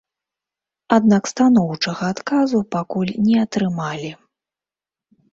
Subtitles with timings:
[0.95, 4.09] Аднак станоўчага адказу пакуль не атрымалі.